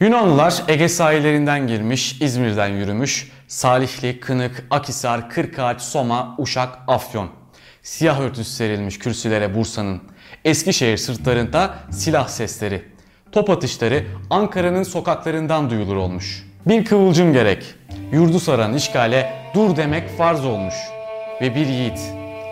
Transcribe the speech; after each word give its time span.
Yunanlılar 0.00 0.62
Ege 0.68 0.88
sahillerinden 0.88 1.66
girmiş, 1.66 2.22
İzmir'den 2.22 2.68
yürümüş, 2.68 3.32
Salihli, 3.48 4.20
Kınık, 4.20 4.66
Akisar, 4.70 5.30
Kırkağaç, 5.30 5.82
Soma, 5.82 6.34
Uşak, 6.38 6.78
Afyon. 6.88 7.28
Siyah 7.82 8.20
örtüsü 8.20 8.50
serilmiş 8.50 8.98
kürsülere 8.98 9.54
Bursa'nın. 9.54 10.02
Eskişehir 10.44 10.96
sırtlarında 10.96 11.74
silah 11.90 12.28
sesleri. 12.28 12.82
Top 13.32 13.50
atışları 13.50 14.06
Ankara'nın 14.30 14.82
sokaklarından 14.82 15.70
duyulur 15.70 15.96
olmuş. 15.96 16.46
Bir 16.66 16.84
kıvılcım 16.84 17.32
gerek. 17.32 17.74
Yurdu 18.12 18.40
saran 18.40 18.74
işgale 18.74 19.32
dur 19.54 19.76
demek 19.76 20.18
farz 20.18 20.44
olmuş. 20.44 20.74
Ve 21.40 21.54
bir 21.54 21.66
yiğit. 21.66 22.00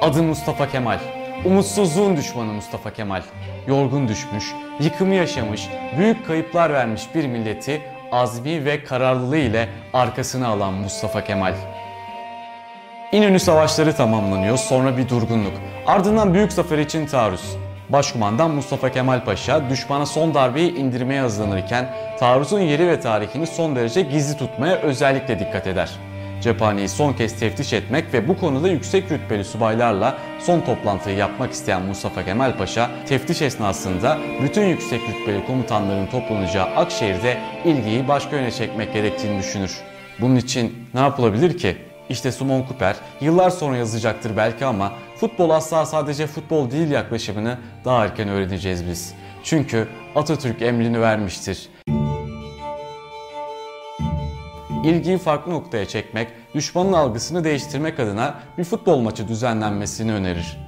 Adı 0.03 0.23
Mustafa 0.23 0.71
Kemal. 0.71 1.18
Umutsuzluğun 1.45 2.17
düşmanı 2.17 2.53
Mustafa 2.53 2.93
Kemal. 2.93 3.23
Yorgun 3.67 4.09
düşmüş, 4.09 4.55
yıkımı 4.81 5.15
yaşamış, 5.15 5.69
büyük 5.99 6.27
kayıplar 6.27 6.73
vermiş 6.73 7.03
bir 7.15 7.27
milleti 7.27 7.83
azmi 8.13 8.65
ve 8.65 8.85
kararlılığı 8.85 9.39
ile 9.39 9.69
arkasına 9.93 10.49
alan 10.49 10.75
Mustafa 10.75 11.25
Kemal. 11.25 11.55
İnönü 13.13 13.41
savaşları 13.41 13.97
tamamlanıyor, 13.97 14.57
sonra 14.57 14.97
bir 14.97 15.09
durgunluk. 15.09 15.53
Ardından 15.87 16.35
büyük 16.35 16.53
zafer 16.53 16.79
için 16.79 17.07
taarruz. 17.07 17.57
Başkumandan 17.89 18.51
Mustafa 18.51 18.93
Kemal 18.93 19.25
Paşa 19.25 19.71
düşmana 19.71 20.07
son 20.07 20.35
darbeyi 20.35 20.77
indirmeye 20.77 21.21
hazırlanırken 21.21 21.95
taarruzun 22.19 22.61
yeri 22.61 22.89
ve 22.89 23.01
tarihini 23.01 23.47
son 23.47 23.77
derece 23.77 24.03
gizli 24.03 24.39
tutmaya 24.39 24.77
özellikle 24.77 25.39
dikkat 25.39 25.67
eder. 25.67 25.91
Cephaneyi 26.41 26.89
son 26.89 27.13
kez 27.13 27.41
teftiş 27.41 27.73
etmek 27.73 28.15
ve 28.15 28.29
bu 28.29 28.39
konuda 28.39 28.69
yüksek 28.69 29.11
rütbeli 29.11 29.45
subaylarla 29.45 30.19
son 30.41 30.61
toplantıyı 30.61 31.17
yapmak 31.17 31.53
isteyen 31.53 31.83
Mustafa 31.83 32.25
Kemal 32.25 32.57
Paşa, 32.59 32.91
teftiş 33.09 33.43
esnasında 33.43 34.19
bütün 34.43 34.63
yüksek 34.63 35.01
rütbeli 35.09 35.47
komutanların 35.47 36.07
toplanacağı 36.07 36.65
Akşehir'de 36.65 37.39
ilgiyi 37.65 38.09
başka 38.09 38.37
yöne 38.37 38.51
çekmek 38.51 38.93
gerektiğini 38.93 39.39
düşünür. 39.39 39.77
Bunun 40.21 40.37
için 40.37 40.89
ne 40.95 41.01
yapılabilir 41.01 41.59
ki? 41.59 41.77
İşte 42.09 42.33
Simon 42.33 42.65
Cooper 42.69 42.97
yıllar 43.21 43.51
sonra 43.51 43.77
yazacaktır 43.77 44.37
belki 44.37 44.65
ama 44.65 44.93
futbol 45.17 45.51
asla 45.51 45.87
sadece 45.87 46.27
futbol 46.27 46.71
değil 46.71 46.91
yaklaşımını 46.91 47.59
daha 47.85 48.05
erken 48.05 48.29
öğreneceğiz 48.29 48.87
biz. 48.87 49.15
Çünkü 49.45 49.89
Atatürk 50.15 50.63
emrini 50.63 51.01
vermiştir. 51.01 51.69
İlgiyi 54.85 55.19
farklı 55.19 55.53
noktaya 55.53 55.89
çekmek, 55.89 56.29
düşmanın 56.55 56.93
algısını 56.93 57.45
değiştirmek 57.45 58.01
adına 58.01 58.35
bir 58.59 58.65
futbol 58.65 59.01
maçı 59.01 59.29
düzenlenmesini 59.29 60.13
önerir. 60.13 60.59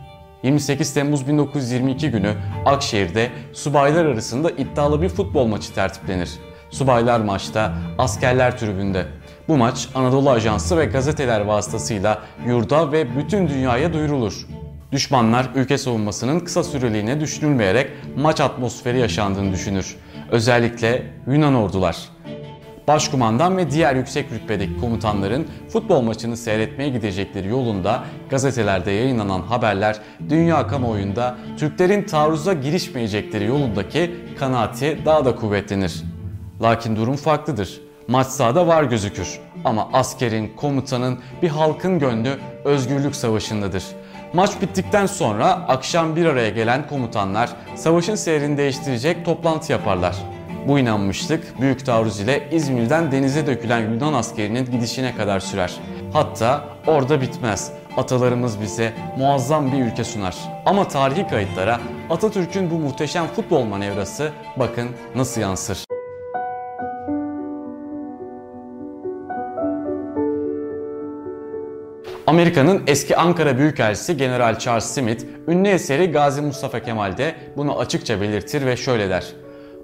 28 0.42 0.94
Temmuz 0.94 1.28
1922 1.28 2.10
günü 2.10 2.34
Akşehir'de 2.66 3.30
subaylar 3.52 4.04
arasında 4.04 4.50
iddialı 4.50 5.02
bir 5.02 5.08
futbol 5.08 5.46
maçı 5.46 5.74
tertiplenir. 5.74 6.30
Subaylar 6.70 7.20
maçta, 7.20 7.72
askerler 7.98 8.58
tribünde. 8.58 9.06
Bu 9.48 9.56
maç 9.56 9.88
Anadolu 9.94 10.30
Ajansı 10.30 10.78
ve 10.78 10.84
gazeteler 10.84 11.40
vasıtasıyla 11.40 12.18
yurda 12.46 12.92
ve 12.92 13.16
bütün 13.16 13.48
dünyaya 13.48 13.92
duyurulur. 13.92 14.46
Düşmanlar 14.92 15.46
ülke 15.54 15.78
savunmasının 15.78 16.40
kısa 16.40 16.64
süreliğine 16.64 17.20
düşünülmeyerek 17.20 17.90
maç 18.16 18.40
atmosferi 18.40 18.98
yaşandığını 18.98 19.52
düşünür. 19.52 19.96
Özellikle 20.30 21.02
Yunan 21.26 21.54
ordular. 21.54 21.96
Başkumandan 22.88 23.56
ve 23.56 23.70
diğer 23.70 23.94
yüksek 23.94 24.32
rütbedeki 24.32 24.76
komutanların 24.80 25.48
futbol 25.68 26.02
maçını 26.02 26.36
seyretmeye 26.36 26.90
gidecekleri 26.90 27.48
yolunda 27.48 28.04
gazetelerde 28.30 28.90
yayınlanan 28.90 29.42
haberler 29.42 29.96
dünya 30.28 30.66
kamuoyunda 30.66 31.36
Türklerin 31.58 32.02
taarruza 32.02 32.52
girişmeyecekleri 32.52 33.44
yolundaki 33.44 34.10
kanaati 34.38 34.98
daha 35.04 35.24
da 35.24 35.36
kuvvetlenir. 35.36 36.02
Lakin 36.62 36.96
durum 36.96 37.16
farklıdır. 37.16 37.80
Maç 38.08 38.26
sahada 38.26 38.66
var 38.66 38.84
gözükür 38.84 39.40
ama 39.64 39.88
askerin, 39.92 40.52
komutanın, 40.56 41.18
bir 41.42 41.48
halkın 41.48 41.98
gönlü 41.98 42.38
özgürlük 42.64 43.16
savaşındadır. 43.16 43.84
Maç 44.32 44.50
bittikten 44.62 45.06
sonra 45.06 45.46
akşam 45.46 46.16
bir 46.16 46.26
araya 46.26 46.50
gelen 46.50 46.88
komutanlar 46.88 47.50
savaşın 47.76 48.14
seyrini 48.14 48.56
değiştirecek 48.56 49.24
toplantı 49.24 49.72
yaparlar. 49.72 50.16
Bu 50.70 50.78
inanmışlık 50.78 51.60
büyük 51.60 51.86
taarruz 51.86 52.20
ile 52.20 52.48
İzmir'den 52.52 53.12
denize 53.12 53.46
dökülen 53.46 53.80
Yunan 53.80 54.12
askerinin 54.12 54.70
gidişine 54.70 55.16
kadar 55.16 55.40
sürer. 55.40 55.76
Hatta 56.12 56.64
orada 56.86 57.20
bitmez. 57.20 57.72
Atalarımız 57.96 58.60
bize 58.60 58.92
muazzam 59.18 59.72
bir 59.72 59.84
ülke 59.84 60.04
sunar. 60.04 60.36
Ama 60.66 60.88
tarihi 60.88 61.26
kayıtlara 61.28 61.80
Atatürk'ün 62.10 62.70
bu 62.70 62.74
muhteşem 62.74 63.26
futbol 63.26 63.64
manevrası 63.64 64.30
bakın 64.56 64.88
nasıl 65.14 65.40
yansır. 65.40 65.84
Amerika'nın 72.26 72.82
eski 72.86 73.16
Ankara 73.16 73.58
Büyükelçisi 73.58 74.16
General 74.16 74.58
Charles 74.58 74.84
Smith, 74.84 75.24
ünlü 75.48 75.68
eseri 75.68 76.12
Gazi 76.12 76.42
Mustafa 76.42 76.82
Kemal'de 76.82 77.34
bunu 77.56 77.78
açıkça 77.78 78.20
belirtir 78.20 78.66
ve 78.66 78.76
şöyle 78.76 79.10
der. 79.10 79.24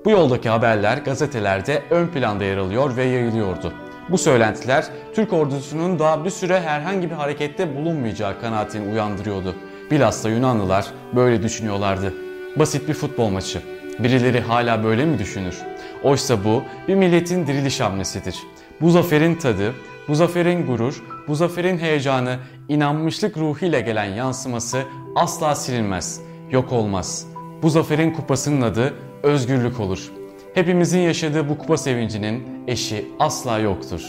Bu 0.07 0.11
yoldaki 0.11 0.49
haberler 0.49 0.99
gazetelerde 0.99 1.83
ön 1.91 2.07
planda 2.07 2.45
yer 2.45 2.57
alıyor 2.57 2.97
ve 2.97 3.05
yayılıyordu. 3.05 3.73
Bu 4.11 4.19
söylentiler 4.19 4.85
Türk 5.15 5.33
ordusunun 5.33 5.99
daha 5.99 6.25
bir 6.25 6.31
süre 6.31 6.61
herhangi 6.61 7.11
bir 7.11 7.15
harekette 7.15 7.77
bulunmayacağı 7.77 8.41
kanaatini 8.41 8.93
uyandırıyordu. 8.93 9.55
Bilhassa 9.91 10.29
Yunanlılar 10.29 10.87
böyle 11.17 11.43
düşünüyorlardı. 11.43 12.15
Basit 12.57 12.89
bir 12.89 12.95
futbol 12.95 13.29
maçı. 13.29 13.63
Birileri 13.99 14.41
hala 14.41 14.85
böyle 14.85 15.05
mi 15.05 15.19
düşünür? 15.19 15.57
Oysa 16.03 16.45
bu 16.45 16.63
bir 16.89 16.95
milletin 16.95 17.47
diriliş 17.47 17.81
hamlesidir. 17.81 18.39
Bu 18.81 18.91
zaferin 18.91 19.35
tadı, 19.35 19.75
bu 20.09 20.15
zaferin 20.15 20.67
gurur, 20.67 21.03
bu 21.29 21.35
zaferin 21.35 21.79
heyecanı, 21.79 22.37
inanmışlık 22.69 23.37
ruhuyla 23.37 23.81
gelen 23.81 24.05
yansıması 24.05 24.83
asla 25.17 25.55
silinmez, 25.55 26.21
yok 26.51 26.73
olmaz. 26.73 27.27
Bu 27.63 27.71
zaferin 27.71 28.11
kupasının 28.13 28.63
adı 28.63 28.95
özgürlük 29.23 29.81
olur. 29.81 30.13
Hepimizin 30.55 31.01
yaşadığı 31.01 31.49
bu 31.49 31.59
kupa 31.59 31.77
sevincinin 31.77 32.65
eşi 32.67 33.05
asla 33.19 33.59
yoktur. 33.59 34.01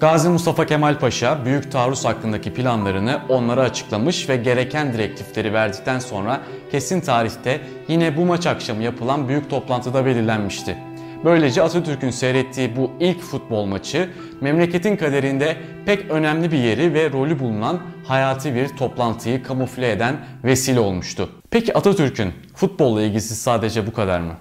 Gazi 0.00 0.28
Mustafa 0.28 0.66
Kemal 0.66 0.98
Paşa 0.98 1.44
büyük 1.44 1.72
taarruz 1.72 2.04
hakkındaki 2.04 2.54
planlarını 2.54 3.20
onlara 3.28 3.60
açıklamış 3.60 4.28
ve 4.28 4.36
gereken 4.36 4.92
direktifleri 4.92 5.52
verdikten 5.52 5.98
sonra 5.98 6.40
kesin 6.70 7.00
tarihte 7.00 7.60
yine 7.88 8.16
bu 8.16 8.24
maç 8.24 8.46
akşamı 8.46 8.82
yapılan 8.82 9.28
büyük 9.28 9.50
toplantıda 9.50 10.06
belirlenmişti. 10.06 10.76
Böylece 11.24 11.62
Atatürk'ün 11.62 12.10
seyrettiği 12.10 12.76
bu 12.76 12.90
ilk 13.00 13.20
futbol 13.20 13.64
maçı 13.66 14.10
memleketin 14.40 14.96
kaderinde 14.96 15.56
pek 15.86 16.10
önemli 16.10 16.52
bir 16.52 16.58
yeri 16.58 16.94
ve 16.94 17.12
rolü 17.12 17.38
bulunan 17.38 17.80
hayati 18.10 18.54
bir 18.54 18.68
toplantıyı 18.68 19.42
kamufle 19.42 19.90
eden 19.90 20.16
vesile 20.44 20.80
olmuştu. 20.80 21.28
Peki 21.50 21.74
Atatürk'ün 21.74 22.32
futbolla 22.54 23.02
ilgisi 23.02 23.34
sadece 23.34 23.86
bu 23.86 23.92
kadar 23.92 24.20
mı? 24.20 24.32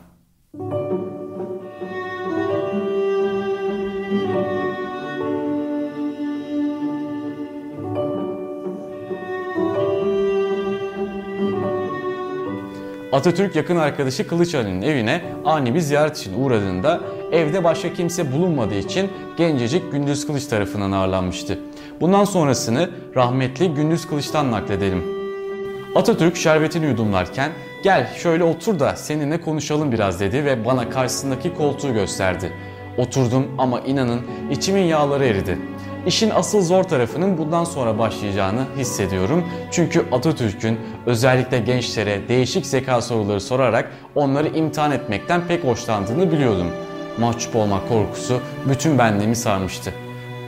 Atatürk 13.12 13.56
yakın 13.56 13.76
arkadaşı 13.76 14.28
Kılıç 14.28 14.56
Ali'nin 14.56 14.82
evine 14.82 15.22
ani 15.46 15.76
bir 15.76 15.80
ziyaret 15.80 16.18
için 16.18 16.44
uğradığında 16.44 17.02
evde 17.32 17.64
başka 17.64 17.94
kimse 17.94 18.32
bulunmadığı 18.34 18.76
için 18.76 19.10
gencecik 19.38 19.92
Gündüz 19.92 20.28
Kılıç 20.28 20.46
tarafından 20.46 20.92
ağırlanmıştı. 20.92 21.60
Bundan 22.02 22.24
sonrasını 22.24 22.90
rahmetli 23.16 23.74
Gündüz 23.74 24.08
Kılıç'tan 24.08 24.52
nakledelim. 24.52 25.04
Atatürk 25.96 26.38
şerbetini 26.38 26.86
yudumlarken 26.86 27.52
gel 27.84 28.14
şöyle 28.16 28.44
otur 28.44 28.80
da 28.80 28.96
seninle 28.96 29.42
konuşalım 29.42 29.92
biraz 29.92 30.20
dedi 30.20 30.46
ve 30.46 30.66
bana 30.66 30.90
karşısındaki 30.90 31.54
koltuğu 31.56 31.94
gösterdi. 31.94 32.52
Oturdum 32.98 33.48
ama 33.58 33.80
inanın 33.80 34.22
içimin 34.52 34.84
yağları 34.84 35.26
eridi. 35.26 35.58
İşin 36.08 36.30
asıl 36.30 36.62
zor 36.62 36.84
tarafının 36.84 37.38
bundan 37.38 37.64
sonra 37.64 38.00
başlayacağını 38.00 38.66
hissediyorum. 38.78 39.44
Çünkü 39.72 40.06
Atatürk'ün 40.12 40.80
özellikle 41.06 41.60
gençlere 41.60 42.28
değişik 42.28 42.66
zeka 42.66 43.02
soruları 43.02 43.42
sorarak 43.42 43.92
onları 44.16 44.48
imtihan 44.48 44.92
etmekten 44.92 45.42
pek 45.48 45.64
hoşlandığını 45.64 46.32
biliyordum. 46.32 46.68
Mahcup 47.20 47.56
olmak 47.56 47.90
korkusu 47.90 48.42
bütün 48.70 48.98
benliğimi 48.98 49.36
sarmıştı. 49.36 49.94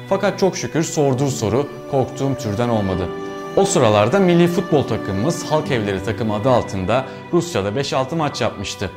Fakat 0.10 0.40
çok 0.40 0.58
şükür 0.58 0.84
sorduğu 0.84 1.30
soru 1.30 1.70
korktuğum 1.92 2.36
türden 2.36 2.70
olmadı. 2.70 3.08
O 3.56 3.66
sıralarda 3.66 4.20
milli 4.20 4.48
futbol 4.48 4.84
takımımız 4.84 5.52
Halk 5.52 5.72
Evleri 5.72 6.04
takımı 6.04 6.36
adı 6.36 6.50
altında 6.50 7.06
Rusya'da 7.34 7.70
5-6 7.70 8.16
maç 8.16 8.42
yapmıştı. 8.42 8.92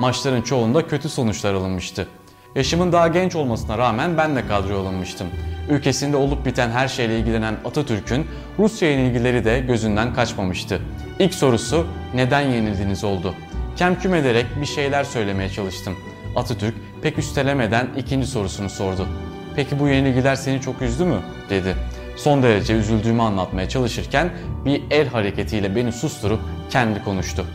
Maçların 0.00 0.42
çoğunda 0.42 0.86
kötü 0.86 1.08
sonuçlar 1.08 1.54
alınmıştı. 1.54 2.08
Yaşımın 2.54 2.92
daha 2.92 3.08
genç 3.08 3.36
olmasına 3.36 3.78
rağmen 3.78 4.16
ben 4.16 4.36
de 4.36 4.46
kadroya 4.46 4.78
alınmıştım. 4.78 5.26
Ülkesinde 5.70 6.16
olup 6.16 6.46
biten 6.46 6.70
her 6.70 6.88
şeyle 6.88 7.18
ilgilenen 7.18 7.56
Atatürk'ün 7.64 8.26
Rusya 8.58 8.90
ile 8.90 9.06
ilgileri 9.06 9.44
de 9.44 9.60
gözünden 9.60 10.14
kaçmamıştı. 10.14 10.82
İlk 11.18 11.34
sorusu 11.34 11.86
neden 12.14 12.40
yenildiniz 12.40 13.04
oldu. 13.04 13.34
Kemküm 13.76 14.14
ederek 14.14 14.46
bir 14.60 14.66
şeyler 14.66 15.04
söylemeye 15.04 15.50
çalıştım. 15.50 15.96
Atatürk 16.36 16.74
pek 17.02 17.18
üstelemeden 17.18 17.88
ikinci 17.96 18.26
sorusunu 18.26 18.70
sordu. 18.70 19.08
Peki 19.56 19.78
bu 19.78 19.88
yenilgiler 19.88 20.34
seni 20.34 20.60
çok 20.60 20.82
üzdü 20.82 21.04
mü? 21.04 21.20
dedi. 21.50 21.76
Son 22.16 22.42
derece 22.42 22.74
üzüldüğümü 22.74 23.22
anlatmaya 23.22 23.68
çalışırken 23.68 24.30
bir 24.64 24.82
el 24.90 25.08
hareketiyle 25.08 25.76
beni 25.76 25.92
susturup 25.92 26.40
kendi 26.70 27.04
konuştu. 27.04 27.46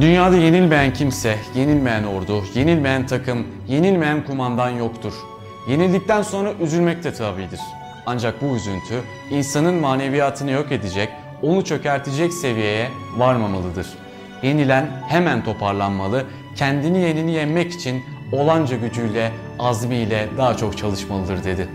Dünyada 0.00 0.36
yenilmeyen 0.36 0.92
kimse, 0.92 1.36
yenilmeyen 1.54 2.04
ordu, 2.04 2.44
yenilmeyen 2.54 3.06
takım, 3.06 3.46
yenilmeyen 3.68 4.24
kumandan 4.24 4.70
yoktur. 4.70 5.12
Yenildikten 5.68 6.22
sonra 6.22 6.52
üzülmek 6.60 7.04
de 7.04 7.14
tabidir. 7.14 7.60
Ancak 8.06 8.42
bu 8.42 8.56
üzüntü 8.56 9.00
insanın 9.30 9.74
maneviyatını 9.74 10.50
yok 10.50 10.72
edecek, 10.72 11.08
onu 11.42 11.64
çökertecek 11.64 12.32
seviyeye 12.32 12.88
varmamalıdır. 13.16 13.86
Yenilen 14.42 14.86
hemen 15.08 15.44
toparlanmalı, 15.44 16.24
kendini 16.58 16.98
yenini 16.98 17.32
yenmek 17.32 17.72
için 17.72 18.02
olanca 18.32 18.76
gücüyle, 18.76 19.32
azmiyle 19.58 20.28
daha 20.38 20.56
çok 20.56 20.78
çalışmalıdır 20.78 21.44
dedi. 21.44 21.68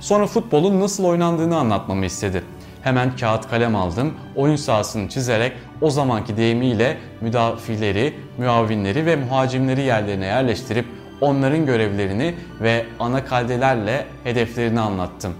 Sonra 0.00 0.26
futbolun 0.26 0.80
nasıl 0.80 1.04
oynandığını 1.04 1.56
anlatmamı 1.56 2.06
istedi. 2.06 2.44
Hemen 2.82 3.16
kağıt 3.16 3.48
kalem 3.50 3.76
aldım, 3.76 4.14
oyun 4.36 4.56
sahasını 4.56 5.08
çizerek 5.08 5.52
o 5.80 5.90
zamanki 5.90 6.36
deyimiyle 6.36 6.96
müdafileri, 7.20 8.14
müavinleri 8.38 9.06
ve 9.06 9.16
muhacimleri 9.16 9.82
yerlerine 9.82 10.26
yerleştirip 10.26 10.86
onların 11.20 11.66
görevlerini 11.66 12.34
ve 12.60 12.86
ana 13.00 13.24
kaldelerle 13.24 14.06
hedeflerini 14.24 14.80
anlattım. 14.80 15.34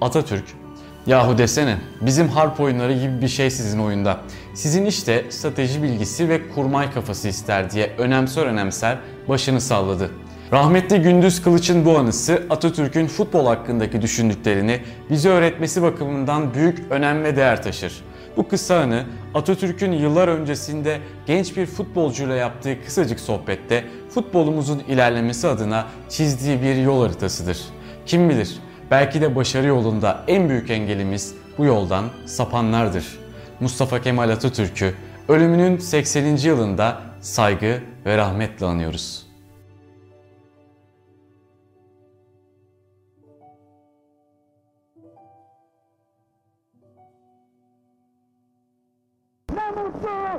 Atatürk, 0.00 0.44
yahu 1.06 1.38
desene 1.38 1.76
bizim 2.00 2.28
harp 2.28 2.60
oyunları 2.60 2.92
gibi 2.92 3.22
bir 3.22 3.28
şey 3.28 3.50
sizin 3.50 3.78
oyunda. 3.78 4.20
Sizin 4.54 4.86
işte 4.86 5.24
strateji 5.30 5.82
bilgisi 5.82 6.28
ve 6.28 6.48
kurmay 6.48 6.92
kafası 6.92 7.28
ister 7.28 7.70
diye 7.70 7.90
önemser 7.98 8.46
önemser 8.46 8.98
başını 9.28 9.60
salladı. 9.60 10.10
Rahmetli 10.52 11.02
Gündüz 11.02 11.42
Kılıç'ın 11.42 11.84
bu 11.84 11.98
anısı 11.98 12.42
Atatürk'ün 12.50 13.06
futbol 13.06 13.46
hakkındaki 13.46 14.02
düşündüklerini 14.02 14.80
bize 15.10 15.28
öğretmesi 15.28 15.82
bakımından 15.82 16.54
büyük 16.54 16.78
önem 16.90 17.24
ve 17.24 17.36
değer 17.36 17.62
taşır. 17.62 18.04
Bu 18.36 18.48
kısa 18.48 18.76
anı 18.80 19.04
Atatürk'ün 19.34 19.92
yıllar 19.92 20.28
öncesinde 20.28 20.98
genç 21.26 21.56
bir 21.56 21.66
futbolcuyla 21.66 22.34
yaptığı 22.34 22.84
kısacık 22.84 23.20
sohbette 23.20 23.84
futbolumuzun 24.14 24.78
ilerlemesi 24.88 25.48
adına 25.48 25.86
çizdiği 26.08 26.62
bir 26.62 26.76
yol 26.76 27.02
haritasıdır. 27.02 27.58
Kim 28.06 28.28
bilir 28.28 28.56
belki 28.90 29.20
de 29.20 29.36
başarı 29.36 29.66
yolunda 29.66 30.24
en 30.28 30.48
büyük 30.48 30.70
engelimiz 30.70 31.34
bu 31.58 31.64
yoldan 31.64 32.04
sapanlardır. 32.26 33.21
Mustafa 33.62 34.00
Kemal 34.00 34.30
Atatürk'ü 34.30 34.94
ölümünün 35.28 35.78
80. 35.78 36.36
yılında 36.36 37.02
saygı 37.20 37.82
ve 38.06 38.16
rahmetle 38.16 38.66
anıyoruz. 38.66 39.26
Ne 49.54 49.70
mutlu 49.70 50.31